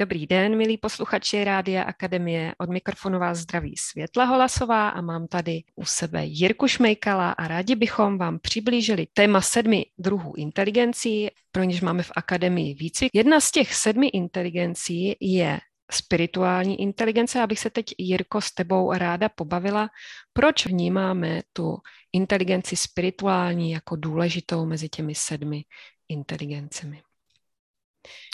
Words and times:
Dobrý 0.00 0.26
den, 0.26 0.56
milí 0.56 0.78
posluchači 0.78 1.44
Rádia 1.44 1.82
Akademie. 1.82 2.54
Od 2.58 2.70
mikrofonu 2.70 3.18
vás 3.18 3.38
zdraví 3.38 3.74
Světla 3.76 4.24
Holasová 4.24 4.88
a 4.88 5.00
mám 5.00 5.26
tady 5.26 5.62
u 5.74 5.84
sebe 5.84 6.24
Jirku 6.24 6.68
Šmejkala 6.68 7.32
a 7.32 7.48
rádi 7.48 7.74
bychom 7.74 8.18
vám 8.18 8.38
přiblížili 8.38 9.06
téma 9.12 9.40
sedmi 9.40 9.86
druhů 9.98 10.32
inteligencí, 10.36 11.28
pro 11.52 11.62
něž 11.62 11.80
máme 11.80 12.02
v 12.02 12.10
Akademii 12.16 12.74
výcvik. 12.74 13.10
Jedna 13.14 13.40
z 13.40 13.50
těch 13.50 13.74
sedmi 13.74 14.08
inteligencí 14.08 15.16
je 15.20 15.60
spirituální 15.90 16.80
inteligence. 16.80 17.42
Abych 17.42 17.58
se 17.58 17.70
teď, 17.70 17.94
Jirko, 17.98 18.40
s 18.40 18.54
tebou 18.54 18.92
ráda 18.92 19.28
pobavila, 19.28 19.88
proč 20.32 20.66
vnímáme 20.66 21.40
tu 21.52 21.76
inteligenci 22.12 22.76
spirituální 22.76 23.70
jako 23.70 23.96
důležitou 23.96 24.66
mezi 24.66 24.88
těmi 24.88 25.14
sedmi 25.14 25.64
inteligencemi. 26.08 27.02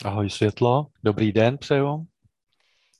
Ahoj 0.05 0.31
světlo, 0.31 0.87
dobrý 1.05 1.33
den 1.33 1.59
přeju. 1.59 2.07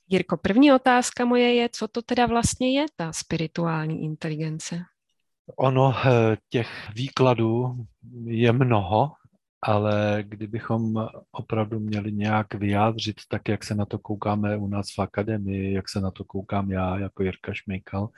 Jirko, 0.09 0.37
první 0.37 0.73
otázka 0.73 1.25
moje 1.25 1.53
je, 1.53 1.69
co 1.71 1.87
to 1.87 2.01
teda 2.01 2.25
vlastně 2.25 2.79
je 2.79 2.85
ta 2.95 3.13
spirituální 3.13 4.03
inteligence? 4.03 4.79
Ono 5.55 5.93
eh, 6.05 6.37
těch 6.49 6.69
výkladů 6.95 7.85
je 8.25 8.51
mnoho, 8.51 9.11
ale 9.61 10.23
kdybychom 10.27 11.07
opravdu 11.31 11.79
měli 11.79 12.11
nějak 12.11 12.53
vyjádřit, 12.53 13.15
tak 13.29 13.49
jak 13.49 13.63
se 13.63 13.75
na 13.75 13.85
to 13.85 13.99
koukáme 13.99 14.57
u 14.57 14.67
nás 14.67 14.87
v 14.97 14.99
akademii, 14.99 15.73
jak 15.73 15.89
se 15.89 16.01
na 16.01 16.11
to 16.11 16.23
koukám 16.23 16.71
já 16.71 16.99
jako 16.99 17.23
Jirka 17.23 17.53
Šmejkal, 17.53 18.09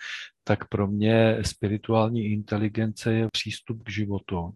tak 0.43 0.67
pro 0.67 0.87
mě 0.87 1.37
spirituální 1.45 2.25
inteligence 2.25 3.13
je 3.13 3.27
přístup 3.31 3.83
k 3.83 3.89
životu, 3.89 4.53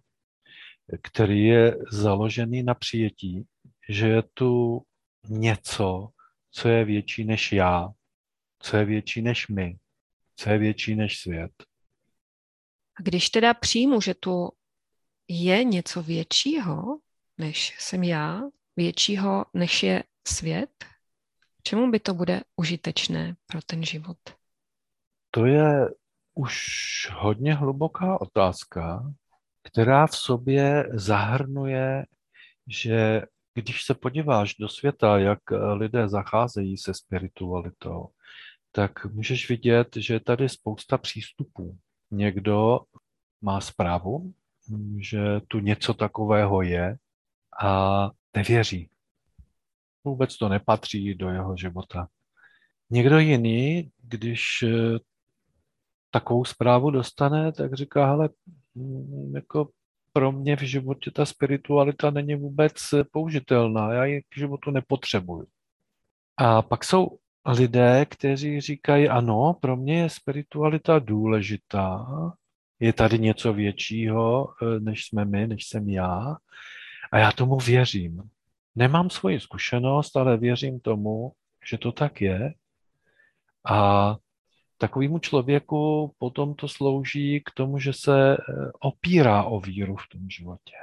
který 1.01 1.45
je 1.45 1.77
založený 1.91 2.63
na 2.63 2.73
přijetí, 2.73 3.45
že 3.89 4.07
je 4.07 4.23
tu 4.33 4.81
něco, 5.29 6.09
co 6.51 6.69
je 6.69 6.85
větší 6.85 7.23
než 7.23 7.51
já, 7.51 7.89
co 8.59 8.77
je 8.77 8.85
větší 8.85 9.21
než 9.21 9.47
my, 9.47 9.77
co 10.35 10.49
je 10.49 10.57
větší 10.57 10.95
než 10.95 11.19
svět. 11.19 11.51
A 12.99 13.01
když 13.01 13.29
teda 13.29 13.53
přijmu, 13.53 14.01
že 14.01 14.13
tu 14.13 14.49
je 15.27 15.63
něco 15.63 16.03
většího, 16.03 16.99
než 17.37 17.75
jsem 17.79 18.03
já, 18.03 18.41
většího, 18.75 19.45
než 19.53 19.83
je 19.83 20.03
svět, 20.27 20.85
čemu 21.63 21.91
by 21.91 21.99
to 21.99 22.13
bude 22.13 22.41
užitečné 22.55 23.35
pro 23.45 23.61
ten 23.65 23.83
život? 23.83 24.17
To 25.31 25.45
je 25.45 25.89
už 26.33 26.57
hodně 27.13 27.53
hluboká 27.53 28.21
otázka, 28.21 29.13
která 29.63 30.07
v 30.07 30.15
sobě 30.17 30.89
zahrnuje, 30.93 32.05
že 32.67 33.21
když 33.53 33.83
se 33.83 33.93
podíváš 33.93 34.55
do 34.55 34.69
světa, 34.69 35.17
jak 35.17 35.39
lidé 35.73 36.09
zacházejí 36.09 36.77
se 36.77 36.93
spiritualitou, 36.93 38.07
tak 38.71 39.05
můžeš 39.05 39.49
vidět, 39.49 39.87
že 39.95 40.13
je 40.13 40.19
tady 40.19 40.49
spousta 40.49 40.97
přístupů. 40.97 41.77
Někdo 42.11 42.79
má 43.41 43.61
zprávu, 43.61 44.33
že 44.99 45.19
tu 45.47 45.59
něco 45.59 45.93
takového 45.93 46.61
je 46.61 46.97
a 47.61 48.09
nevěří. 48.35 48.89
Vůbec 50.03 50.37
to 50.37 50.49
nepatří 50.49 51.15
do 51.15 51.29
jeho 51.29 51.57
života. 51.57 52.07
Někdo 52.89 53.19
jiný, 53.19 53.91
když 54.03 54.63
eh, 54.63 54.99
takovou 56.11 56.45
zprávu 56.45 56.91
dostane, 56.91 57.51
tak 57.51 57.73
říká, 57.73 58.11
ale 58.11 58.29
mm, 58.75 59.35
jako 59.35 59.69
pro 60.13 60.31
mě 60.31 60.55
v 60.55 60.61
životě 60.61 61.11
ta 61.11 61.25
spiritualita 61.25 62.09
není 62.09 62.35
vůbec 62.35 62.73
použitelná, 63.11 63.93
já 63.93 64.05
ji 64.05 64.21
k 64.29 64.37
životu 64.37 64.71
nepotřebuju. 64.71 65.47
A 66.37 66.61
pak 66.61 66.83
jsou 66.83 67.17
lidé, 67.45 68.05
kteří 68.09 68.61
říkají, 68.61 69.09
ano, 69.09 69.57
pro 69.61 69.75
mě 69.75 70.01
je 70.01 70.09
spiritualita 70.09 70.99
důležitá, 70.99 72.05
je 72.79 72.93
tady 72.93 73.19
něco 73.19 73.53
většího, 73.53 74.53
eh, 74.61 74.79
než 74.79 75.05
jsme 75.05 75.25
my, 75.25 75.47
než 75.47 75.67
jsem 75.67 75.89
já. 75.89 76.37
A 77.11 77.17
já 77.17 77.31
tomu 77.31 77.57
věřím. 77.57 78.23
Nemám 78.75 79.09
svoji 79.09 79.39
zkušenost, 79.39 80.17
ale 80.17 80.37
věřím 80.37 80.79
tomu, 80.79 81.31
že 81.69 81.77
to 81.77 81.91
tak 81.91 82.21
je. 82.21 82.53
A 83.69 84.17
takovému 84.83 85.19
člověku 85.19 86.11
potom 86.17 86.55
to 86.55 86.67
slouží 86.67 87.41
k 87.45 87.51
tomu, 87.51 87.79
že 87.79 87.93
se 87.93 88.33
eh, 88.33 88.37
opírá 88.79 89.43
o 89.43 89.59
víru 89.59 89.95
v 89.95 90.07
tom 90.11 90.29
životě. 90.29 90.75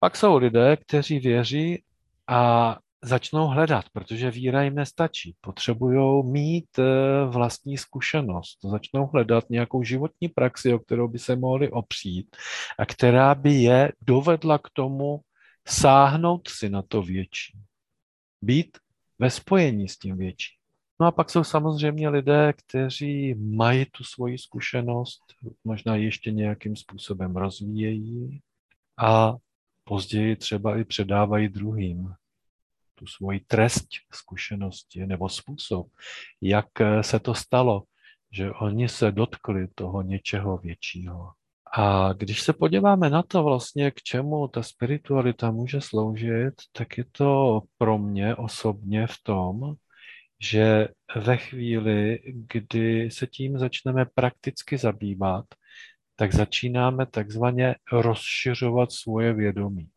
Pak 0.00 0.16
jsou 0.16 0.36
lidé, 0.36 0.76
kteří 0.76 1.18
věří 1.18 1.82
a 2.26 2.78
začnou 3.02 3.46
hledat, 3.46 3.84
protože 3.92 4.30
víra 4.30 4.62
jim 4.62 4.74
nestačí. 4.74 5.34
Potřebují 5.40 6.26
mít 6.26 6.78
eh, 6.78 6.84
vlastní 7.26 7.78
zkušenost. 7.78 8.58
Začnou 8.62 9.06
hledat 9.06 9.50
nějakou 9.50 9.82
životní 9.82 10.28
praxi, 10.28 10.74
o 10.74 10.78
kterou 10.78 11.08
by 11.08 11.18
se 11.18 11.36
mohli 11.36 11.70
opřít 11.70 12.36
a 12.78 12.86
která 12.86 13.34
by 13.34 13.52
je 13.52 13.92
dovedla 14.02 14.58
k 14.58 14.70
tomu 14.72 15.20
sáhnout 15.66 16.48
si 16.48 16.70
na 16.70 16.82
to 16.82 17.02
větší. 17.02 17.58
Být 18.42 18.78
ve 19.18 19.30
spojení 19.30 19.88
s 19.88 19.98
tím 19.98 20.16
větším. 20.16 20.57
No 21.00 21.06
a 21.06 21.12
pak 21.12 21.30
jsou 21.30 21.44
samozřejmě 21.44 22.08
lidé, 22.08 22.52
kteří 22.52 23.34
mají 23.34 23.86
tu 23.90 24.04
svoji 24.04 24.38
zkušenost, 24.38 25.20
možná 25.64 25.96
ještě 25.96 26.30
nějakým 26.32 26.76
způsobem 26.76 27.36
rozvíjejí 27.36 28.40
a 28.98 29.34
později 29.84 30.36
třeba 30.36 30.78
i 30.78 30.84
předávají 30.84 31.48
druhým 31.48 32.14
tu 32.94 33.06
svoji 33.06 33.40
trest 33.40 33.86
zkušenosti 34.12 35.06
nebo 35.06 35.28
způsob, 35.28 35.86
jak 36.40 36.66
se 37.00 37.20
to 37.20 37.34
stalo, 37.34 37.82
že 38.32 38.52
oni 38.52 38.88
se 38.88 39.12
dotkli 39.12 39.68
toho 39.74 40.02
něčeho 40.02 40.58
většího. 40.58 41.32
A 41.72 42.12
když 42.12 42.42
se 42.42 42.52
podíváme 42.52 43.10
na 43.10 43.22
to 43.22 43.42
vlastně, 43.42 43.90
k 43.90 44.02
čemu 44.02 44.48
ta 44.48 44.62
spiritualita 44.62 45.50
může 45.50 45.80
sloužit, 45.80 46.54
tak 46.72 46.98
je 46.98 47.04
to 47.12 47.60
pro 47.78 47.98
mě 47.98 48.36
osobně 48.36 49.06
v 49.06 49.16
tom, 49.22 49.74
že 50.40 50.88
ve 51.16 51.36
chvíli, 51.36 52.18
kdy 52.26 53.10
se 53.10 53.26
tím 53.26 53.58
začneme 53.58 54.04
prakticky 54.14 54.78
zabývat, 54.78 55.44
tak 56.16 56.34
začínáme 56.34 57.06
takzvaně 57.06 57.74
rozšiřovat 57.92 58.92
svoje 58.92 59.32
vědomí. 59.32 59.88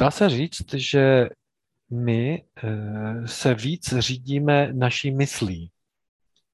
Dá 0.00 0.10
se 0.10 0.28
říct, 0.28 0.74
že 0.74 1.28
my 1.90 2.44
eh, 2.56 3.28
se 3.28 3.54
víc 3.54 3.94
řídíme 3.98 4.72
naší 4.72 5.10
myslí. 5.10 5.70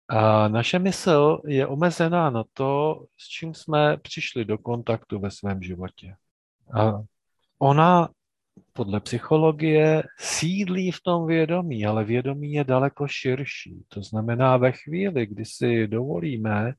A 0.08 0.48
naše 0.48 0.78
mysl 0.78 1.40
je 1.46 1.66
omezená 1.66 2.30
na 2.30 2.44
to, 2.52 3.00
s 3.16 3.28
čím 3.28 3.54
jsme 3.54 3.96
přišli 3.96 4.44
do 4.44 4.58
kontaktu 4.58 5.18
ve 5.18 5.30
svém 5.30 5.62
životě. 5.62 6.16
A 6.78 6.92
ona 7.58 8.08
podle 8.72 9.00
psychologie 9.00 10.02
sídlí 10.18 10.90
v 10.90 11.00
tom 11.00 11.26
vědomí, 11.26 11.86
ale 11.86 12.04
vědomí 12.04 12.52
je 12.52 12.64
daleko 12.64 13.08
širší. 13.08 13.84
To 13.88 14.02
znamená, 14.02 14.56
ve 14.56 14.72
chvíli, 14.72 15.26
kdy 15.26 15.44
si 15.44 15.86
dovolíme 15.88 16.72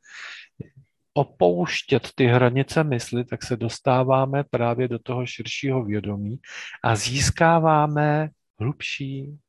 opouštět 1.13 2.09
ty 2.16 2.25
hranice 2.25 2.84
mysli, 2.84 3.25
tak 3.25 3.44
se 3.44 3.57
dostáváme 3.57 4.44
právě 4.44 4.88
do 4.88 5.00
toho 5.00 5.25
širšího 5.25 5.84
vědomí 5.84 6.40
a 6.84 6.96
získáváme 6.96 8.29
hlubší, 8.59 9.40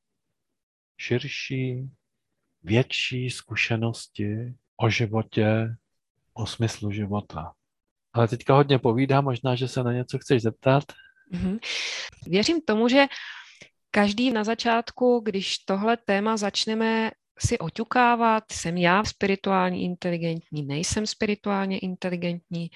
širší, 1.01 1.91
větší 2.63 3.31
zkušenosti 3.31 4.55
o 4.77 4.91
životě, 4.91 5.77
o 6.35 6.47
smyslu 6.47 6.91
života. 6.91 7.53
Ale 8.13 8.29
teďka 8.29 8.55
hodně 8.55 8.79
povídám, 8.79 9.25
možná, 9.25 9.55
že 9.55 9.69
se 9.69 9.83
na 9.83 9.93
něco 9.93 10.19
chceš 10.19 10.43
zeptat. 10.43 10.85
Mm-hmm. 11.33 11.59
Věřím 12.27 12.61
tomu, 12.61 12.89
že 12.89 13.07
každý 13.91 14.31
na 14.31 14.45
začátku, 14.45 15.21
když 15.25 15.59
tohle 15.59 15.97
téma 15.97 16.37
začneme 16.37 17.11
si 17.39 17.59
oťukávat, 17.59 18.45
jsem 18.53 18.77
já 18.77 19.05
spirituálně 19.05 19.81
inteligentní, 19.81 20.63
nejsem 20.63 21.07
spirituálně 21.07 21.79
inteligentní, 21.79 22.71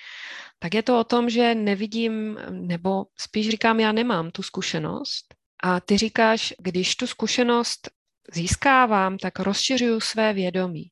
tak 0.58 0.74
je 0.74 0.82
to 0.82 1.00
o 1.00 1.04
tom, 1.04 1.30
že 1.30 1.54
nevidím, 1.54 2.38
nebo 2.50 3.04
spíš 3.18 3.48
říkám, 3.48 3.80
já 3.80 3.92
nemám 3.92 4.30
tu 4.30 4.42
zkušenost. 4.42 5.34
A 5.62 5.80
ty 5.80 5.98
říkáš, 5.98 6.54
když 6.58 6.96
tu 6.96 7.06
zkušenost 7.06 7.90
získávám, 8.32 9.18
tak 9.18 9.38
rozšiřuju 9.38 10.00
své 10.00 10.32
vědomí. 10.32 10.84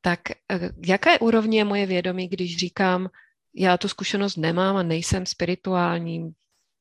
Tak 0.00 0.20
eh, 0.30 0.70
jaké 0.86 1.18
úrovně 1.18 1.58
je 1.58 1.64
moje 1.64 1.86
vědomí, 1.86 2.28
když 2.28 2.56
říkám, 2.56 3.08
já 3.54 3.78
tu 3.78 3.88
zkušenost 3.88 4.36
nemám 4.36 4.76
a 4.76 4.82
nejsem 4.82 5.26
spirituální, 5.26 6.32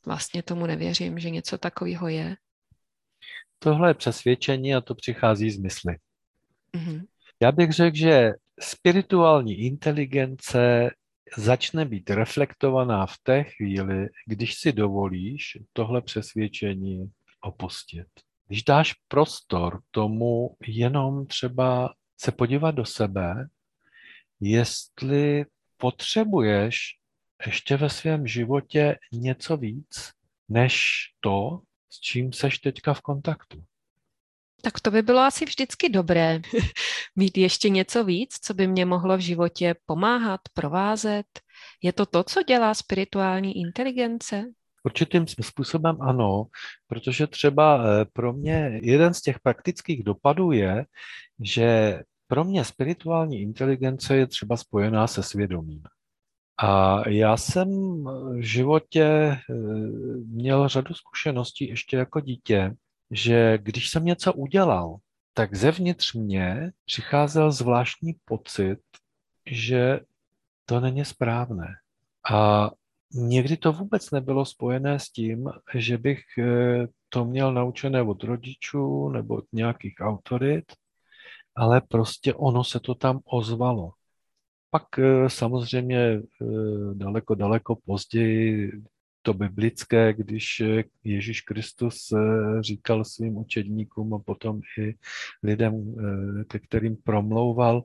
vlastně 0.05 0.43
tomu 0.43 0.65
nevěřím, 0.65 1.19
že 1.19 1.29
něco 1.29 1.57
takového 1.57 2.07
je? 2.07 2.35
Tohle 3.59 3.89
je 3.89 3.93
přesvědčení 3.93 4.75
a 4.75 4.81
to 4.81 4.95
přichází 4.95 5.51
z 5.51 5.57
mysli. 5.57 5.97
Mm-hmm. 6.75 7.05
Já 7.41 7.51
bych 7.51 7.71
řekl, 7.71 7.97
že 7.97 8.31
spirituální 8.59 9.59
inteligence 9.59 10.89
začne 11.37 11.85
být 11.85 12.09
reflektovaná 12.09 13.05
v 13.05 13.17
té 13.23 13.43
chvíli, 13.43 14.07
když 14.27 14.55
si 14.55 14.73
dovolíš 14.73 15.57
tohle 15.73 16.01
přesvědčení 16.01 17.11
opustit. 17.41 18.07
když 18.47 18.63
dáš 18.63 18.93
prostor 19.07 19.81
tomu 19.91 20.55
jenom 20.67 21.27
třeba 21.27 21.93
se 22.17 22.31
podívat 22.31 22.71
do 22.71 22.85
sebe, 22.85 23.47
jestli 24.39 25.45
potřebuješ 25.77 26.98
ještě 27.45 27.77
ve 27.77 27.89
svém 27.89 28.27
životě 28.27 28.97
něco 29.11 29.57
víc, 29.57 30.11
než 30.49 30.97
to, 31.19 31.61
s 31.89 31.99
čím 31.99 32.33
seš 32.33 32.59
teďka 32.59 32.93
v 32.93 33.01
kontaktu. 33.01 33.63
Tak 34.61 34.79
to 34.79 34.91
by 34.91 35.01
bylo 35.01 35.19
asi 35.19 35.45
vždycky 35.45 35.89
dobré 35.89 36.41
mít 37.15 37.37
ještě 37.37 37.69
něco 37.69 38.03
víc, 38.03 38.39
co 38.41 38.53
by 38.53 38.67
mě 38.67 38.85
mohlo 38.85 39.17
v 39.17 39.21
životě 39.21 39.75
pomáhat, 39.85 40.41
provázet. 40.53 41.25
Je 41.83 41.93
to 41.93 42.05
to, 42.05 42.23
co 42.23 42.43
dělá 42.43 42.73
spirituální 42.73 43.57
inteligence? 43.57 44.45
Určitým 44.83 45.27
způsobem 45.27 45.97
ano, 46.01 46.45
protože 46.87 47.27
třeba 47.27 47.83
eh, 47.83 48.05
pro 48.13 48.33
mě 48.33 48.79
jeden 48.83 49.13
z 49.13 49.21
těch 49.21 49.39
praktických 49.39 50.03
dopadů 50.03 50.51
je, 50.51 50.85
že 51.41 51.99
pro 52.27 52.43
mě 52.43 52.65
spirituální 52.65 53.41
inteligence 53.41 54.15
je 54.15 54.27
třeba 54.27 54.57
spojená 54.57 55.07
se 55.07 55.23
svědomím. 55.23 55.83
A 56.61 57.01
já 57.09 57.37
jsem 57.37 57.67
v 58.03 58.41
životě 58.41 59.03
eh, 59.03 59.53
měl 60.25 60.67
řadu 60.67 60.93
zkušeností 60.93 61.67
ještě 61.67 61.97
jako 61.97 62.19
dítě, 62.19 62.75
že 63.11 63.57
když 63.57 63.89
jsem 63.89 64.05
něco 64.05 64.33
udělal, 64.33 64.97
tak 65.33 65.55
zevnitř 65.55 66.13
mě 66.13 66.71
přicházel 66.85 67.51
zvláštní 67.51 68.15
pocit, 68.25 68.79
že 69.45 69.99
to 70.65 70.79
není 70.79 71.05
správné. 71.05 71.67
A 72.31 72.69
někdy 73.13 73.57
to 73.57 73.73
vůbec 73.73 74.11
nebylo 74.11 74.45
spojené 74.45 74.99
s 74.99 75.09
tím, 75.09 75.49
že 75.75 75.97
bych 75.97 76.19
eh, 76.39 76.87
to 77.09 77.25
měl 77.25 77.53
naučené 77.53 78.01
od 78.01 78.23
rodičů 78.23 79.09
nebo 79.09 79.35
od 79.35 79.45
nějakých 79.53 79.95
autorit, 79.99 80.65
ale 81.55 81.81
prostě 81.81 82.33
ono 82.33 82.63
se 82.63 82.79
to 82.79 82.95
tam 82.95 83.19
ozvalo. 83.25 83.91
Pak 84.69 84.99
eh, 84.99 85.29
samozřejmě 85.29 85.99
eh, 85.99 86.21
daleko, 86.93 87.35
daleko 87.35 87.75
později 87.85 88.71
to 89.21 89.33
biblické, 89.33 90.13
když 90.13 90.61
Ježíš 91.03 91.41
Kristus 91.41 92.13
říkal 92.59 93.05
svým 93.05 93.37
učedníkům 93.37 94.13
a 94.13 94.19
potom 94.19 94.61
i 94.77 94.95
lidem, 95.43 95.95
ke 96.47 96.59
kterým 96.59 96.95
promlouval, 96.95 97.83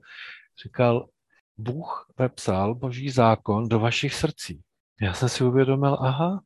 říkal, 0.62 1.08
Bůh 1.56 2.06
vepsal 2.18 2.74
boží 2.74 3.10
zákon 3.10 3.68
do 3.68 3.80
vašich 3.80 4.14
srdcí. 4.14 4.62
Já 5.00 5.14
jsem 5.14 5.28
si 5.28 5.44
uvědomil, 5.44 5.96
aha, 6.00 6.40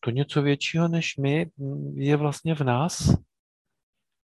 to 0.00 0.10
něco 0.10 0.42
většího 0.42 0.88
než 0.88 1.16
my 1.16 1.50
mm, 1.56 1.98
je 1.98 2.16
vlastně 2.16 2.54
v 2.54 2.60
nás. 2.60 3.14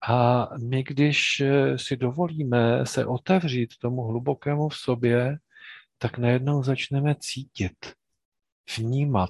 A 0.08 0.50
my, 0.58 0.84
když 0.84 1.42
eh, 1.42 1.78
si 1.78 1.98
dovolíme 1.98 2.86
se 2.86 3.06
otevřít 3.06 3.78
tomu 3.82 4.02
hlubokému 4.02 4.70
v 4.70 4.76
sobě, 4.76 5.38
tak 6.04 6.18
najednou 6.18 6.64
začneme 6.64 7.16
cítit, 7.16 7.94
vnímat 8.78 9.30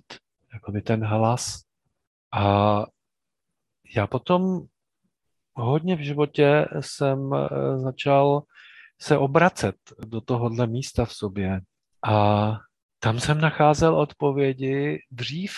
jakoby 0.54 0.82
ten 0.82 1.06
hlas. 1.06 1.62
A 2.34 2.44
já 3.96 4.08
potom 4.08 4.62
hodně 5.54 5.96
v 5.96 6.00
životě 6.00 6.68
jsem 6.80 7.34
eh, 7.34 7.80
začal 7.80 8.44
se 9.02 9.18
obracet 9.18 9.76
do 10.06 10.22
tohohle 10.22 10.68
místa 10.68 11.06
v 11.06 11.14
sobě. 11.14 11.62
A 12.06 12.52
tam 13.00 13.20
jsem 13.20 13.42
nacházel 13.42 14.00
odpovědi 14.00 15.00
dřív, 15.12 15.54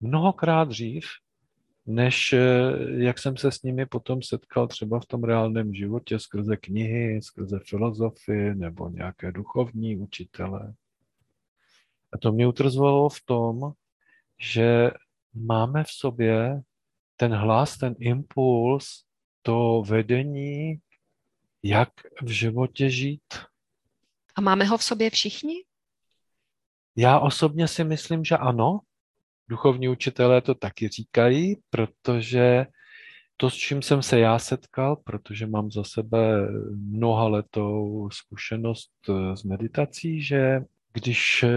mnohokrát 0.00 0.68
dřív, 0.68 1.04
než 1.86 2.32
eh, 2.32 2.40
jak 2.88 3.18
jsem 3.18 3.36
se 3.36 3.52
s 3.52 3.62
nimi 3.62 3.86
potom 3.86 4.22
setkal 4.22 4.68
třeba 4.68 5.00
v 5.00 5.06
tom 5.06 5.24
reálném 5.24 5.74
životě 5.74 6.18
skrze 6.18 6.56
knihy, 6.56 7.22
skrze 7.22 7.58
filozofy 7.58 8.54
nebo 8.54 8.88
nějaké 8.88 9.32
duchovní 9.32 9.96
učitele. 9.96 10.74
A 12.12 12.18
to 12.18 12.32
mě 12.32 12.46
utrzovalo 12.46 13.08
v 13.08 13.20
tom, 13.24 13.72
že 14.38 14.90
máme 15.34 15.84
v 15.84 15.90
sobě 15.90 16.62
ten 17.16 17.34
hlas, 17.34 17.78
ten 17.78 17.94
impuls, 17.98 19.04
to 19.42 19.82
vedení, 19.86 20.80
jak 21.62 21.88
v 22.22 22.28
životě 22.28 22.90
žít. 22.90 23.34
A 24.34 24.40
máme 24.40 24.64
ho 24.64 24.78
v 24.78 24.84
sobě 24.84 25.10
všichni? 25.10 25.54
Já 26.96 27.18
osobně 27.18 27.68
si 27.68 27.84
myslím, 27.84 28.24
že 28.24 28.36
ano. 28.36 28.80
Duchovní 29.52 29.88
učitelé 29.88 30.40
to 30.40 30.54
taky 30.54 30.88
říkají, 30.88 31.56
protože 31.70 32.66
to, 33.36 33.50
s 33.50 33.54
čím 33.54 33.82
jsem 33.82 34.02
se 34.02 34.18
já 34.18 34.38
setkal, 34.38 34.96
protože 34.96 35.46
mám 35.46 35.70
za 35.70 35.84
sebe 35.84 36.48
mnoha 36.74 37.28
letou 37.28 38.08
zkušenost 38.12 38.92
eh, 39.08 39.36
s 39.36 39.42
meditací, 39.42 40.22
že 40.22 40.60
když 40.92 41.42
eh, 41.42 41.50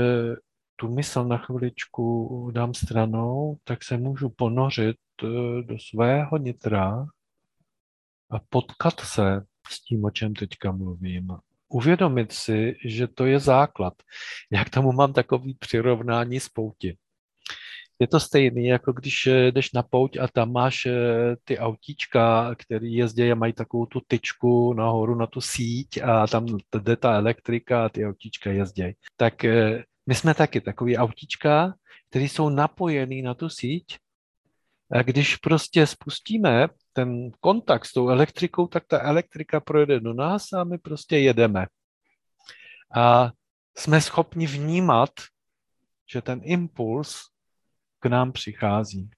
tu 0.75 0.95
mysl 0.95 1.23
na 1.23 1.37
chviličku 1.37 2.51
dám 2.53 2.73
stranou, 2.73 3.57
tak 3.63 3.83
se 3.83 3.97
můžu 3.97 4.29
ponořit 4.29 4.97
eh, 5.23 5.27
do 5.63 5.79
svého 5.79 6.37
nitra 6.37 7.05
a 8.29 8.39
potkat 8.49 8.99
se 8.99 9.45
s 9.67 9.81
tím, 9.81 10.03
o 10.03 10.11
čem 10.11 10.33
teďka 10.33 10.71
mluvím 10.71 11.27
uvědomit 11.67 12.31
si, 12.31 12.75
že 12.85 13.07
to 13.07 13.25
je 13.25 13.39
základ. 13.39 13.93
Já 14.51 14.65
k 14.65 14.69
tomu 14.69 14.91
mám 14.91 15.13
takový 15.13 15.53
přirovnání 15.53 16.39
z 16.39 16.49
pouti. 16.49 16.97
Je 17.99 18.07
to 18.07 18.19
stejný, 18.19 18.65
jako 18.65 18.93
když 18.93 19.27
eh, 19.27 19.51
jdeš 19.51 19.71
na 19.71 19.83
pouť 19.83 20.17
a 20.17 20.27
tam 20.27 20.51
máš 20.51 20.85
eh, 20.85 20.93
ty 21.43 21.59
autíčka, 21.59 22.55
které 22.55 22.87
jezdí 22.87 23.31
a 23.31 23.35
mají 23.35 23.53
takovou 23.53 23.85
tu 23.85 24.01
tyčku 24.07 24.73
nahoru 24.73 25.15
na 25.15 25.27
tu 25.27 25.41
síť 25.41 26.01
a 26.03 26.27
tam 26.27 26.45
jde 26.75 26.95
ta 26.95 27.15
elektrika 27.15 27.85
a 27.85 27.89
ty 27.89 28.05
autíčka 28.05 28.51
jezdí. 28.51 28.83
Tak 29.15 29.45
eh, 29.45 29.83
my 30.05 30.15
jsme 30.15 30.33
taky 30.33 30.61
takový 30.61 30.97
autíčka, 30.97 31.73
které 32.09 32.25
jsou 32.25 32.49
napojený 32.49 33.21
na 33.21 33.33
tu 33.33 33.49
síť 33.49 33.97
a 34.91 35.01
když 35.01 35.35
prostě 35.35 35.87
spustíme 35.87 36.67
ten 36.93 37.31
kontakt 37.39 37.85
s 37.85 37.93
tou 37.93 38.09
elektrikou, 38.09 38.67
tak 38.67 38.83
ta 38.87 39.01
elektrika 39.01 39.59
projede 39.59 39.99
do 39.99 40.13
nás 40.13 40.53
a 40.53 40.63
my 40.63 40.77
prostě 40.77 41.17
jedeme. 41.17 41.65
A 42.95 43.31
jsme 43.77 44.01
schopni 44.01 44.47
vnímat, 44.47 45.09
že 46.11 46.21
ten 46.21 46.41
impuls 46.43 47.34
k 48.05 48.09
nám 48.09 48.31
přichází. 48.31 49.09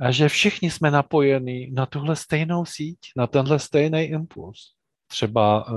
A 0.00 0.10
že 0.10 0.28
všichni 0.28 0.70
jsme 0.70 0.90
napojeni 0.90 1.70
na 1.74 1.86
tuhle 1.86 2.16
stejnou 2.16 2.64
síť, 2.64 2.98
na 3.16 3.26
tenhle 3.26 3.58
stejný 3.58 4.02
impuls. 4.02 4.74
Třeba 5.06 5.66
eh, 5.68 5.72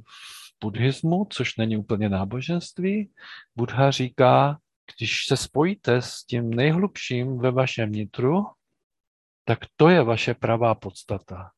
v 0.00 0.60
buddhismu, 0.60 1.26
což 1.30 1.56
není 1.56 1.76
úplně 1.76 2.08
náboženství, 2.08 3.10
Buddha 3.56 3.90
říká, 3.90 4.58
když 4.96 5.26
se 5.26 5.36
spojíte 5.36 6.02
s 6.02 6.24
tím 6.24 6.50
nejhlubším 6.50 7.38
ve 7.38 7.50
vašem 7.50 7.92
nitru, 7.92 8.46
tak 9.44 9.58
to 9.76 9.88
je 9.88 10.02
vaše 10.02 10.34
pravá 10.34 10.74
podstata, 10.74 11.50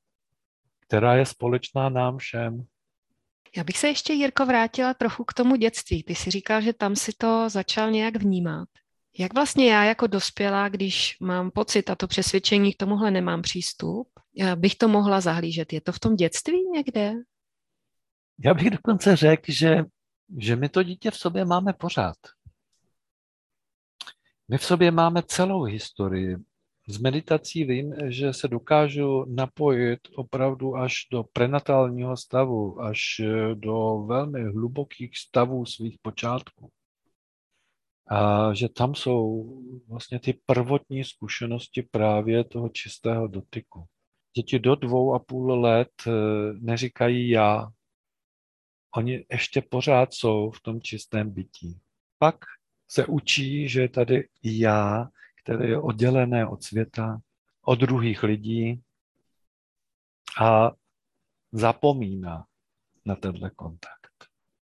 která 0.87 1.15
je 1.15 1.27
společná 1.27 1.89
nám 1.89 2.19
všem. 2.19 2.67
Já 3.57 3.65
bych 3.65 3.79
se 3.79 3.89
ještě, 3.89 4.13
Jirko, 4.13 4.47
vrátila 4.47 4.95
trochu 4.95 5.25
k 5.25 5.33
tomu 5.33 5.57
dětství. 5.57 6.03
Ty 6.03 6.15
si 6.15 6.31
říkal, 6.31 6.61
že 6.61 6.73
tam 6.73 6.97
si 6.97 7.13
to 7.13 7.49
začal 7.49 7.91
nějak 7.91 8.17
vnímat. 8.17 8.69
Jak 9.19 9.35
vlastně 9.35 9.73
já 9.73 9.85
jako 9.85 10.07
dospělá, 10.07 10.69
když 10.69 11.17
mám 11.21 11.51
pocit 11.51 11.91
a 11.91 11.95
to 11.95 12.07
přesvědčení 12.07 12.73
k 12.73 12.77
tomuhle 12.77 13.11
nemám 13.11 13.43
přístup, 13.43 14.09
já 14.35 14.57
bych 14.57 14.75
to 14.75 14.89
mohla 14.89 15.21
zahlížet? 15.21 15.73
Je 15.73 15.81
to 15.81 15.93
v 15.93 16.01
tom 16.01 16.17
dětství 16.17 16.71
někde? 16.75 17.15
Já 18.45 18.55
bych 18.55 18.71
dokonce 18.71 19.17
řekl, 19.17 19.53
že, 19.53 19.85
že 20.39 20.57
my 20.57 20.69
to 20.69 20.83
dítě 20.83 21.11
v 21.11 21.17
sobě 21.17 21.45
máme 21.45 21.73
pořád. 21.73 22.17
My 24.49 24.59
v 24.59 24.65
sobě 24.65 24.91
máme 24.91 25.23
celou 25.23 25.63
historii. 25.63 26.37
Z 26.89 26.99
meditací 26.99 27.65
vím, 27.65 27.95
že 28.07 28.33
se 28.33 28.49
dokážu 28.49 29.25
napojit 29.25 30.01
opravdu 30.17 30.77
až 30.77 30.95
do 31.13 31.25
prenatálního 31.33 32.17
stavu, 32.17 32.81
až 32.81 33.21
do 33.55 34.05
velmi 34.07 34.45
hlubokých 34.45 35.19
stavů 35.19 35.67
svých 35.67 35.97
počátků. 36.03 36.71
A 38.09 38.55
že 38.55 38.69
tam 38.69 38.95
jsou 38.95 39.53
vlastně 39.89 40.19
ty 40.21 40.41
prvotní 40.47 41.05
zkušenosti 41.05 41.83
právě 41.83 42.45
toho 42.45 42.69
čistého 42.69 43.27
dotyku. 43.27 43.85
Děti 44.37 44.59
do 44.59 44.75
dvou 44.75 45.15
a 45.15 45.19
půl 45.19 45.61
let 45.61 45.93
eh, 46.07 46.11
neříkají 46.53 47.29
já. 47.29 47.69
Oni 48.95 49.27
ještě 49.31 49.63
pořád 49.63 50.15
jsou 50.15 50.51
v 50.51 50.61
tom 50.61 50.81
čistém 50.81 51.31
bytí. 51.31 51.81
Pak 52.19 52.37
se 52.89 53.07
učí, 53.07 53.69
že 53.69 53.81
je 53.81 53.89
tady 53.89 54.29
já, 54.43 55.09
které 55.43 55.67
je 55.67 55.79
oddělené 55.79 56.47
od 56.47 56.63
světa, 56.63 57.21
od 57.63 57.79
druhých 57.79 58.23
lidí 58.23 58.83
a 60.41 60.71
zapomíná 61.53 62.45
na 63.05 63.17
tenhle 63.17 63.51
kontakt. 63.51 64.29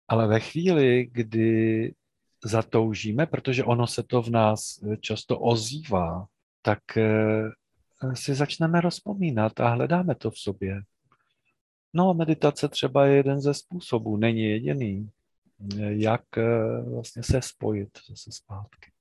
Ale 0.09 0.27
ve 0.27 0.41
chvíli, 0.41 1.07
kdy 1.13 1.95
zatoužíme, 2.45 3.27
protože 3.27 3.65
ono 3.65 3.87
se 3.87 4.03
to 4.03 4.23
v 4.23 4.31
nás 4.31 4.85
často 5.01 5.39
ozývá, 5.39 6.27
tak 6.63 6.97
eh, 6.97 7.51
si 8.15 8.35
začneme 8.35 8.81
rozpomínat 8.81 9.61
a 9.61 9.69
hledáme 9.69 10.15
to 10.15 10.31
v 10.31 10.39
sobě. 10.39 10.83
No, 11.95 12.15
meditace 12.15 12.69
třeba 12.69 13.07
je 13.07 13.17
jeden 13.17 13.41
ze 13.41 13.55
způsobů, 13.55 14.17
není 14.17 14.43
jediný, 14.43 15.11
jak 15.89 16.23
vlastně 16.93 17.23
se 17.23 17.43
spojit 17.43 17.89
zase 18.09 18.33
zpátky. 18.33 18.93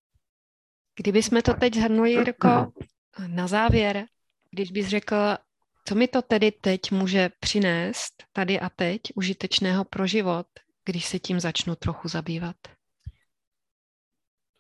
Kdybychom 0.96 1.42
to 1.42 1.54
teď 1.54 1.76
zhrnuli, 1.76 2.12
Jirko, 2.12 2.72
na 3.28 3.48
závěr, 3.48 4.06
když 4.52 4.72
bys 4.72 4.88
řekl, 4.88 5.16
co 5.86 5.96
mi 5.96 6.08
to 6.08 6.22
tedy 6.22 6.52
teď 6.52 6.92
může 6.92 7.30
přinést, 7.40 8.24
tady 8.34 8.60
a 8.60 8.70
teď, 8.70 9.02
užitečného 9.16 9.86
pro 9.86 10.08
život, 10.08 10.48
když 10.86 11.06
se 11.06 11.20
tím 11.20 11.40
začnu 11.40 11.76
trochu 11.76 12.08
zabývat? 12.08 12.56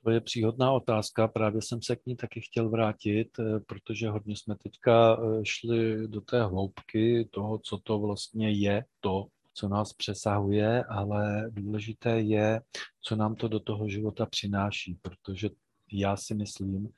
To 0.03 0.11
je 0.11 0.21
příhodná 0.21 0.71
otázka, 0.71 1.27
právě 1.27 1.61
jsem 1.61 1.81
se 1.81 1.95
k 1.95 2.05
ní 2.05 2.15
taky 2.15 2.41
chtěl 2.41 2.69
vrátit, 2.69 3.39
eh, 3.39 3.59
protože 3.59 4.09
hodně 4.09 4.35
jsme 4.37 4.55
teďka 4.55 5.17
eh, 5.17 5.45
šli 5.45 6.07
do 6.07 6.21
té 6.21 6.43
hloubky 6.43 7.29
toho, 7.31 7.59
co 7.59 7.77
to 7.77 7.99
vlastně 7.99 8.51
je, 8.51 8.85
to, 8.99 9.27
co 9.53 9.67
nás 9.67 9.93
přesahuje, 9.93 10.83
ale 10.83 11.49
důležité 11.49 12.21
je, 12.21 12.61
co 13.01 13.15
nám 13.15 13.35
to 13.35 13.47
do 13.47 13.59
toho 13.59 13.89
života 13.89 14.25
přináší, 14.25 14.97
protože 15.01 15.49
já 15.91 16.17
si 16.17 16.35
myslím, 16.35 16.89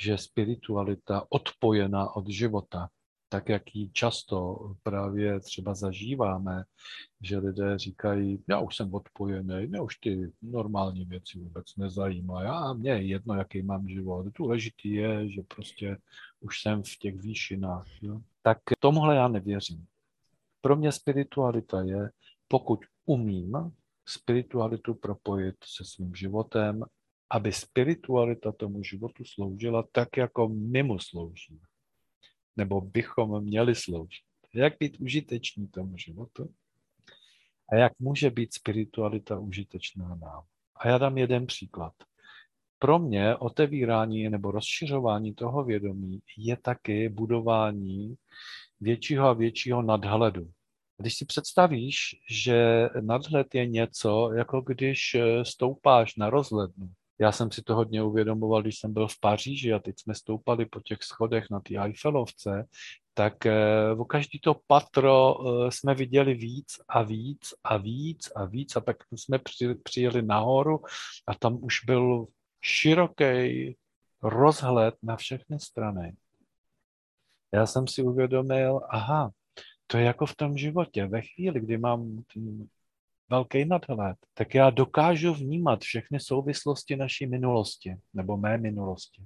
že 0.00 0.18
spiritualita 0.18 1.26
odpojená 1.28 2.16
od 2.16 2.28
života, 2.28 2.88
tak 3.28 3.48
jak 3.48 3.74
ji 3.74 3.90
často 3.90 4.58
právě 4.82 5.40
třeba 5.40 5.74
zažíváme, 5.74 6.64
že 7.20 7.38
lidé 7.38 7.78
říkají, 7.78 8.44
já 8.48 8.60
už 8.60 8.76
jsem 8.76 8.94
odpojený, 8.94 9.66
mě 9.66 9.80
už 9.80 9.96
ty 9.96 10.32
normální 10.42 11.04
věci 11.04 11.38
vůbec 11.38 11.76
nezajímají, 11.76 12.48
a 12.48 12.72
mě 12.72 12.90
je 12.90 13.02
jedno, 13.02 13.34
jaký 13.34 13.62
mám 13.62 13.88
život. 13.88 14.26
Důležitý 14.38 14.92
je, 14.92 15.30
že 15.30 15.42
prostě 15.42 15.96
už 16.40 16.62
jsem 16.62 16.82
v 16.82 16.96
těch 16.98 17.20
výšinách. 17.20 17.86
Jo? 18.02 18.20
Tak 18.42 18.58
tomuhle 18.78 19.16
já 19.16 19.28
nevěřím. 19.28 19.86
Pro 20.60 20.76
mě 20.76 20.92
spiritualita 20.92 21.82
je, 21.82 22.10
pokud 22.48 22.80
umím 23.06 23.72
spiritualitu 24.08 24.94
propojit 24.94 25.56
se 25.64 25.84
svým 25.84 26.14
životem 26.14 26.84
aby 27.30 27.52
spiritualita 27.52 28.52
tomu 28.52 28.82
životu 28.82 29.24
sloužila 29.24 29.84
tak, 29.92 30.16
jako 30.16 30.48
my 30.48 30.82
mu 30.82 30.98
sloužíme. 30.98 31.60
Nebo 32.58 32.80
bychom 32.80 33.44
měli 33.44 33.74
sloužit. 33.74 34.24
Jak 34.54 34.74
být 34.80 35.00
užitečný 35.00 35.68
tomu 35.68 35.96
životu? 35.96 36.54
A 37.72 37.76
jak 37.76 37.92
může 37.98 38.30
být 38.30 38.54
spiritualita 38.54 39.38
užitečná 39.38 40.08
nám? 40.08 40.42
A 40.76 40.88
já 40.88 40.98
dám 40.98 41.18
jeden 41.18 41.46
příklad. 41.46 41.92
Pro 42.78 42.98
mě 42.98 43.36
otevírání 43.36 44.28
nebo 44.28 44.50
rozšiřování 44.50 45.34
toho 45.34 45.64
vědomí 45.64 46.20
je 46.36 46.56
taky 46.56 47.08
budování 47.08 48.14
většího 48.80 49.28
a 49.28 49.32
většího 49.32 49.82
nadhledu. 49.82 50.50
Když 50.96 51.14
si 51.14 51.24
představíš, 51.24 51.96
že 52.30 52.88
nadhled 53.00 53.54
je 53.54 53.66
něco, 53.66 54.32
jako 54.32 54.60
když 54.60 55.16
stoupáš 55.42 56.16
na 56.16 56.30
rozhlednu, 56.30 56.90
já 57.20 57.32
jsem 57.32 57.52
si 57.52 57.62
to 57.62 57.74
hodně 57.74 58.02
uvědomoval, 58.02 58.62
když 58.62 58.78
jsem 58.78 58.92
byl 58.92 59.08
v 59.08 59.20
Paříži 59.20 59.72
a 59.72 59.78
teď 59.78 59.94
jsme 60.00 60.14
stoupali 60.14 60.66
po 60.66 60.80
těch 60.80 60.98
schodech 61.02 61.44
na 61.50 61.60
té 61.60 61.74
Eiffelovce, 61.74 62.64
tak 63.14 63.46
eh, 63.46 63.92
o 63.98 64.04
každý 64.04 64.40
to 64.40 64.56
patro 64.66 65.34
eh, 65.40 65.70
jsme 65.70 65.94
viděli 65.94 66.34
víc 66.34 66.66
a 66.88 67.02
víc 67.02 67.54
a 67.64 67.76
víc 67.76 68.30
a 68.36 68.44
víc 68.44 68.76
a 68.76 68.80
pak 68.80 68.96
jsme 69.16 69.38
přijeli 69.82 70.22
nahoru 70.22 70.80
a 71.26 71.34
tam 71.34 71.58
už 71.62 71.84
byl 71.86 72.26
široký 72.60 73.76
rozhled 74.22 74.94
na 75.02 75.16
všechny 75.16 75.60
strany. 75.60 76.16
Já 77.54 77.66
jsem 77.66 77.86
si 77.86 78.02
uvědomil, 78.02 78.80
aha, 78.90 79.30
to 79.86 79.98
je 79.98 80.04
jako 80.04 80.26
v 80.26 80.36
tom 80.36 80.56
životě. 80.56 81.06
Ve 81.06 81.22
chvíli, 81.22 81.60
kdy 81.60 81.78
mám 81.78 82.22
velký 83.30 83.64
nadhled, 83.64 84.16
tak 84.34 84.54
já 84.54 84.70
dokážu 84.70 85.34
vnímat 85.34 85.80
všechny 85.80 86.20
souvislosti 86.20 86.96
naší 86.96 87.26
minulosti 87.26 87.96
nebo 88.14 88.36
mé 88.36 88.58
minulosti. 88.58 89.22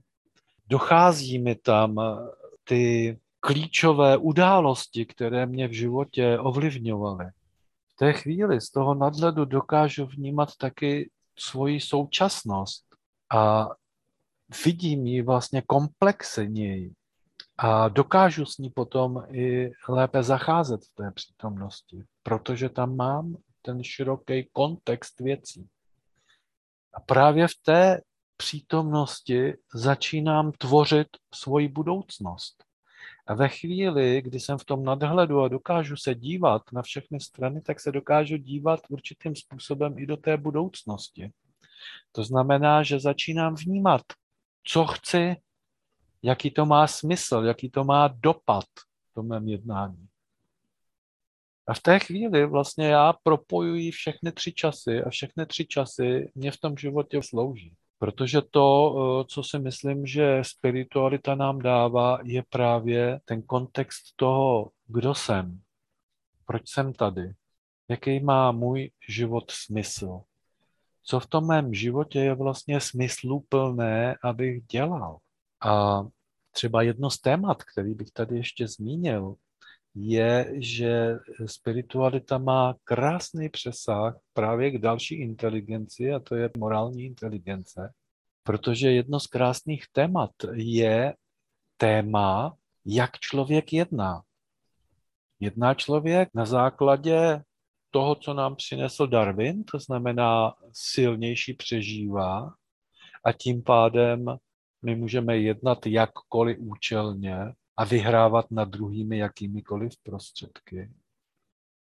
Dochází 0.68 1.38
mi 1.38 1.54
tam 1.54 1.98
eh, 2.00 2.16
ty 2.64 3.18
klíčové 3.40 4.16
události, 4.16 5.06
které 5.06 5.46
mě 5.46 5.68
v 5.68 5.72
životě 5.72 6.38
ovlivňovaly. 6.38 7.24
V 7.88 7.96
té 7.96 8.12
chvíli 8.12 8.60
z 8.60 8.70
toho 8.70 8.94
nadhledu 8.94 9.44
dokážu 9.44 10.06
vnímat 10.06 10.48
taky 10.58 11.10
svoji 11.38 11.80
současnost 11.80 12.84
a 13.34 13.68
vidím 14.64 15.06
ji 15.06 15.22
vlastně 15.22 15.62
komplexněji 15.66 16.92
a 17.58 17.88
dokážu 17.88 18.46
s 18.46 18.58
ní 18.58 18.70
potom 18.70 19.22
i 19.30 19.70
lépe 19.88 20.22
zacházet 20.22 20.80
v 20.84 20.94
té 20.94 21.10
přítomnosti, 21.10 22.02
protože 22.22 22.68
tam 22.68 22.96
mám 22.96 23.36
ten 23.62 23.84
široký 23.84 24.48
kontext 24.52 25.20
věcí. 25.20 25.68
A 26.94 27.00
právě 27.00 27.48
v 27.48 27.54
té 27.62 28.00
přítomnosti 28.36 29.54
začínám 29.74 30.52
tvořit 30.52 31.08
svoji 31.34 31.68
budoucnost. 31.68 32.64
A 33.26 33.34
ve 33.34 33.48
chvíli, 33.48 34.22
kdy 34.22 34.40
jsem 34.40 34.58
v 34.58 34.64
tom 34.64 34.84
nadhledu 34.84 35.40
a 35.40 35.48
dokážu 35.48 35.96
se 35.96 36.14
dívat 36.14 36.62
na 36.72 36.82
všechny 36.82 37.20
strany, 37.20 37.60
tak 37.60 37.80
se 37.80 37.92
dokážu 37.92 38.36
dívat 38.36 38.80
určitým 38.90 39.36
způsobem 39.36 39.98
i 39.98 40.06
do 40.06 40.16
té 40.16 40.36
budoucnosti. 40.36 41.32
To 42.12 42.24
znamená, 42.24 42.82
že 42.82 43.00
začínám 43.00 43.54
vnímat, 43.54 44.02
co 44.64 44.86
chci, 44.86 45.36
jaký 46.22 46.50
to 46.50 46.66
má 46.66 46.86
smysl, 46.86 47.42
jaký 47.46 47.70
to 47.70 47.84
má 47.84 48.08
dopad 48.08 48.64
v 49.10 49.14
tom 49.14 49.28
mém 49.28 49.48
jednání. 49.48 50.08
A 51.66 51.74
v 51.74 51.80
té 51.80 51.98
chvíli 51.98 52.46
vlastně 52.46 52.86
já 52.86 53.12
propojuji 53.22 53.90
všechny 53.90 54.32
tři 54.32 54.52
časy 54.52 55.02
a 55.02 55.10
všechny 55.10 55.46
tři 55.46 55.66
časy 55.66 56.32
mě 56.34 56.50
v 56.50 56.60
tom 56.60 56.76
životě 56.76 57.20
slouží. 57.22 57.74
Protože 57.98 58.42
to, 58.50 58.94
eh, 58.94 59.24
co 59.28 59.42
si 59.42 59.58
myslím, 59.58 60.06
že 60.06 60.38
spiritualita 60.42 61.34
nám 61.34 61.58
dává, 61.58 62.18
je 62.22 62.42
právě 62.48 63.20
ten 63.24 63.42
kontext 63.42 64.02
toho, 64.16 64.70
kdo 64.86 65.14
jsem, 65.14 65.60
proč 66.46 66.68
jsem 66.68 66.92
tady, 66.92 67.32
jaký 67.88 68.20
má 68.20 68.52
můj 68.52 68.90
život 69.08 69.50
smysl, 69.50 70.20
co 71.04 71.20
v 71.20 71.26
tom 71.26 71.46
mém 71.46 71.74
životě 71.74 72.18
je 72.18 72.34
vlastně 72.34 72.80
smysluplné, 72.80 74.16
abych 74.24 74.62
dělal. 74.66 75.18
A 75.64 76.02
třeba 76.50 76.82
jedno 76.82 77.10
z 77.10 77.18
témat, 77.18 77.62
který 77.62 77.94
bych 77.94 78.10
tady 78.10 78.36
ještě 78.36 78.68
zmínil, 78.68 79.34
je, 79.94 80.52
že 80.54 81.18
spiritualita 81.46 82.38
má 82.38 82.74
krásný 82.84 83.48
přesah 83.48 84.18
právě 84.32 84.70
k 84.70 84.78
další 84.78 85.20
inteligenci 85.20 86.12
a 86.12 86.20
to 86.20 86.34
je 86.34 86.50
morální 86.58 87.04
inteligence, 87.04 87.92
protože 88.42 88.92
jedno 88.92 89.20
z 89.20 89.26
krásných 89.26 89.84
témat 89.92 90.30
je 90.54 91.14
téma, 91.76 92.56
jak 92.86 93.18
člověk 93.18 93.72
jedná. 93.72 94.22
Jedná 95.40 95.74
člověk 95.74 96.28
na 96.34 96.44
základě 96.44 97.42
toho, 97.90 98.14
co 98.14 98.34
nám 98.34 98.56
přinesl 98.56 99.06
Darwin, 99.06 99.64
to 99.64 99.78
znamená 99.78 100.54
silnější 100.72 101.54
přežívá 101.54 102.54
a 103.24 103.32
tím 103.32 103.62
pádem 103.62 104.24
my 104.82 104.96
můžeme 104.96 105.38
jednat 105.38 105.86
jakkoliv 105.86 106.58
účelně, 106.60 107.36
a 107.76 107.84
vyhrávat 107.84 108.50
nad 108.50 108.68
druhými 108.68 109.18
jakýmikoliv 109.18 109.92
prostředky. 110.02 110.90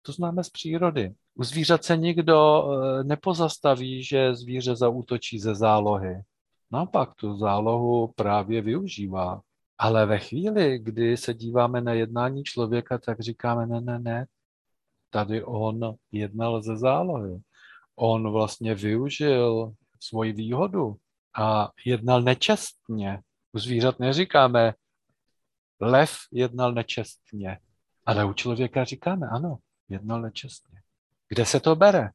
To 0.02 0.12
známe 0.12 0.45
z 0.45 0.50
přírody. 0.50 1.14
U 1.35 1.45
zvířat 1.45 1.85
se 1.85 1.97
nikdo 1.97 2.64
eh, 2.64 3.04
nepozastaví, 3.04 4.02
že 4.04 4.35
zvíře 4.35 4.76
zaútočí 4.76 5.38
ze 5.38 5.54
zálohy. 5.54 6.23
Naopak 6.71 7.14
tu 7.14 7.37
zálohu 7.37 8.12
právě 8.16 8.62
využívá. 8.62 9.40
Ale 9.78 10.07
ve 10.07 10.18
chvíli, 10.18 10.78
kdy 10.78 11.16
se 11.16 11.35
díváme 11.35 11.80
na 11.80 11.92
jednání 11.92 12.45
člověka, 12.45 12.99
tak 12.99 13.21
říkáme, 13.21 13.66
ne, 13.66 13.80
ne, 13.80 13.99
ne, 13.99 14.26
tady 15.11 15.45
on 15.45 15.95
jednal 16.12 16.62
ze 16.62 16.76
zálohy. 16.76 17.40
On 17.97 18.33
vlastně 18.33 18.75
využil 18.75 19.73
svoji 20.00 20.33
výhodu 20.33 20.97
a 21.38 21.71
jednal 21.85 22.23
nečestně. 22.23 23.21
U 23.52 23.59
zvířat 23.59 24.00
neříkáme, 24.00 24.75
Lev 25.80 26.11
jednal 26.32 26.73
nečestně. 26.73 27.58
Ale 28.06 28.25
u 28.25 28.32
člověka 28.32 28.85
říkáme, 28.85 29.28
ano, 29.28 29.58
jednal 29.88 30.23
nečestně. 30.23 30.80
Kde 31.28 31.47
se 31.47 31.61
to 31.61 31.76
bere? 31.76 32.11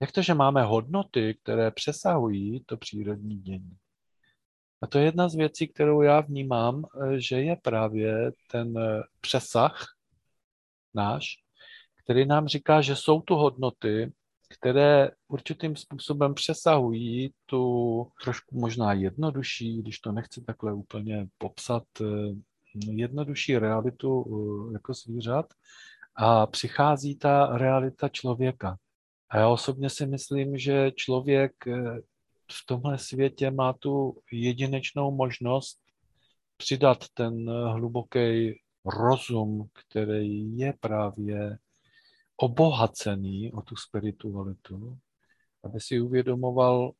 Jak 0.00 0.12
to, 0.12 0.22
že 0.22 0.34
máme 0.34 0.62
hodnoty, 0.62 1.38
které 1.42 1.70
přesahují 1.70 2.64
to 2.64 2.76
přírodní 2.76 3.36
dění? 3.38 3.76
A 4.82 4.86
to 4.86 4.98
je 4.98 5.04
jedna 5.04 5.28
z 5.28 5.34
věcí, 5.34 5.68
kterou 5.68 6.02
já 6.02 6.20
vnímám, 6.20 6.84
že 7.16 7.40
je 7.40 7.56
právě 7.56 8.32
ten 8.50 8.74
přesah 9.20 9.86
náš, 10.94 11.24
který 12.04 12.26
nám 12.26 12.48
říká, 12.48 12.80
že 12.80 12.96
jsou 12.96 13.20
tu 13.20 13.34
hodnoty, 13.34 14.12
které 14.48 15.10
určitým 15.28 15.76
způsobem 15.76 16.34
přesahují 16.34 17.34
tu 17.46 18.06
trošku 18.24 18.58
možná 18.58 18.92
jednodušší, 18.92 19.82
když 19.82 19.98
to 19.98 20.12
nechci 20.12 20.44
takhle 20.44 20.72
úplně 20.72 21.28
popsat, 21.38 21.84
jednodušší 22.82 23.58
realitu 23.58 24.20
uh, 24.20 24.72
jako 24.72 24.94
zvířat 24.94 25.46
a 26.16 26.46
přichází 26.46 27.16
ta 27.16 27.58
realita 27.58 28.08
člověka. 28.08 28.76
A 29.30 29.38
já 29.38 29.48
osobně 29.48 29.90
si 29.90 30.06
myslím, 30.06 30.58
že 30.58 30.92
člověk 30.96 31.52
eh, 31.66 32.00
v 32.52 32.66
tomhle 32.66 32.98
světě 32.98 33.50
má 33.50 33.72
tu 33.72 34.18
jedinečnou 34.32 35.10
možnost 35.10 35.78
přidat 36.56 37.04
ten 37.14 37.50
hluboký 37.50 38.54
rozum, 38.84 39.68
který 39.72 40.58
je 40.58 40.74
právě 40.80 41.58
obohacený 42.36 43.52
o 43.52 43.62
tu 43.62 43.76
spiritualitu, 43.76 44.98
aby 45.64 45.80
si 45.80 46.00
uvědomoval 46.00 46.92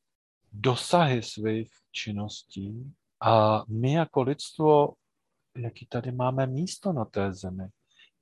dosahy 0.52 1.22
svých 1.22 1.70
činností 1.92 2.92
a 3.20 3.64
my 3.68 3.92
jako 3.92 4.22
lidstvo, 4.22 4.88
jaký 5.56 5.86
tady 5.86 6.12
máme 6.12 6.46
místo 6.46 6.92
na 6.92 7.04
té 7.04 7.32
zemi, 7.32 7.68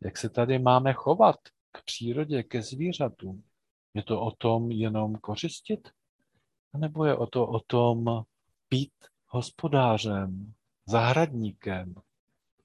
jak 0.05 0.17
se 0.19 0.29
tady 0.29 0.59
máme 0.59 0.93
chovat 0.93 1.37
k 1.73 1.85
přírodě, 1.85 2.43
ke 2.43 2.63
zvířatům. 2.63 3.43
Je 3.95 4.03
to 4.03 4.21
o 4.21 4.31
tom 4.31 4.71
jenom 4.71 5.15
kořistit? 5.15 5.89
Nebo 6.77 7.05
je 7.05 7.17
o 7.17 7.27
to 7.27 7.47
o 7.47 7.61
tom 7.61 8.25
být 8.71 8.93
hospodářem, 9.27 10.55
zahradníkem 10.87 11.95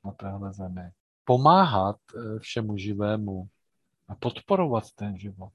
na 0.05 0.11
téhle 0.11 0.53
zemi? 0.53 0.91
Pomáhat 1.23 1.97
eh, 2.15 2.39
všemu 2.39 2.77
živému 2.77 3.49
a 4.07 4.15
podporovat 4.15 4.83
ten 4.95 5.17
život. 5.17 5.53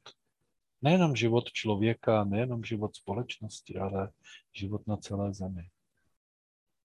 Nejenom 0.83 1.17
život 1.17 1.45
člověka, 1.53 2.25
nejenom 2.25 2.65
život 2.65 2.97
společnosti, 2.97 3.77
ale 3.77 4.11
život 4.53 4.87
na 4.87 4.97
celé 4.97 5.35
zemi. 5.35 5.69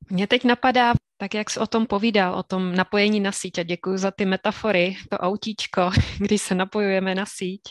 Mě 0.10 0.28
teď 0.28 0.44
napadá, 0.44 0.94
tak 1.18 1.34
jak 1.34 1.50
jsi 1.50 1.60
o 1.60 1.68
tom 1.68 1.86
povídal, 1.86 2.36
o 2.36 2.44
tom 2.44 2.76
napojení 2.76 3.20
na 3.20 3.32
síť 3.32 3.60
a 3.60 3.64
děkuji 3.64 3.98
za 3.98 4.12
ty 4.12 4.26
metafory, 4.26 4.98
to 5.10 5.18
autíčko, 5.18 5.92
když 6.18 6.42
se 6.42 6.56
napojujeme 6.56 7.16
na 7.16 7.26
síť, 7.26 7.62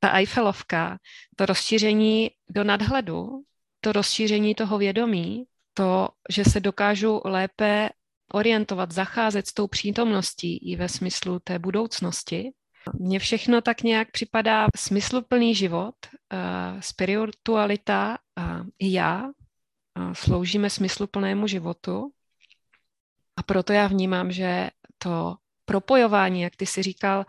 ta 0.00 0.08
Eiffelovka, 0.08 0.98
to 1.36 1.46
rozšíření 1.46 2.30
do 2.50 2.64
nadhledu, 2.64 3.28
to 3.80 3.92
rozšíření 3.92 4.54
toho 4.54 4.78
vědomí, 4.78 5.44
to, 5.74 6.08
že 6.30 6.44
se 6.44 6.60
dokážu 6.60 7.20
lépe 7.24 7.88
orientovat, 8.32 8.92
zacházet 8.92 9.46
s 9.46 9.54
tou 9.54 9.66
přítomností 9.66 10.72
i 10.72 10.76
ve 10.76 10.88
smyslu 10.88 11.38
té 11.44 11.58
budoucnosti. 11.58 12.50
Mně 12.98 13.18
všechno 13.18 13.60
tak 13.60 13.82
nějak 13.82 14.10
připadá 14.10 14.66
smysluplný 14.76 15.54
život, 15.54 15.94
uh, 16.32 16.80
spiritualita 16.80 18.18
uh, 18.38 18.66
i 18.78 18.92
já 18.92 19.28
sloužíme 20.12 20.70
smysluplnému 20.70 21.46
životu 21.46 22.12
a 23.36 23.42
proto 23.42 23.72
já 23.72 23.86
vnímám, 23.86 24.32
že 24.32 24.70
to 24.98 25.36
propojování, 25.64 26.42
jak 26.42 26.56
ty 26.56 26.66
si 26.66 26.82
říkal, 26.82 27.26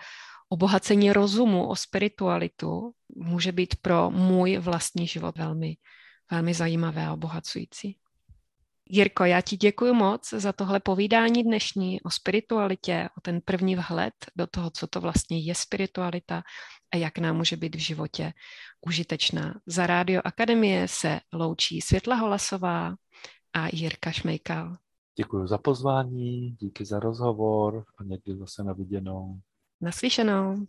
obohacení 0.50 1.14
rozumu 1.14 1.68
o 1.68 1.76
spiritualitu 1.76 2.94
může 3.16 3.52
být 3.52 3.76
pro 3.76 4.12
můj 4.12 4.58
vlastní 4.58 5.08
život 5.08 5.38
velmi, 5.38 5.78
velmi 6.32 6.54
zajímavé 6.54 7.06
a 7.06 7.14
obohacující. 7.14 7.98
Jirko, 8.94 9.26
já 9.26 9.42
ti 9.42 9.58
děkuji 9.58 9.94
moc 9.94 10.30
za 10.30 10.54
tohle 10.54 10.80
povídání 10.80 11.44
dnešní 11.44 12.02
o 12.02 12.10
spiritualitě, 12.10 13.10
o 13.18 13.22
ten 13.22 13.42
první 13.46 13.76
vhled 13.76 14.14
do 14.36 14.48
toho, 14.48 14.70
co 14.70 14.88
to 14.88 15.02
vlastně 15.02 15.40
je 15.40 15.56
spiritualita 15.56 16.44
a 16.94 16.98
jak 16.98 17.18
nám 17.18 17.38
může 17.38 17.58
být 17.58 17.76
v 17.76 17.80
životě 17.80 18.34
užitečná. 18.88 19.60
Za 19.66 19.88
Rádio 19.88 20.22
Akademie 20.26 20.88
se 20.88 21.20
loučí 21.34 21.82
Světla 21.82 22.16
Holasová 22.16 22.96
a 23.54 23.68
Jirka 23.74 24.12
Šmejkal. 24.12 24.78
Děkuji 25.18 25.48
za 25.48 25.58
pozvání, 25.58 26.52
díky 26.52 26.86
za 26.86 27.00
rozhovor 27.00 27.86
a 27.98 28.04
někdy 28.04 28.36
zase 28.36 28.64
na 28.64 28.74
viděnou. 28.74 29.40
Naslyšenou. 29.82 30.68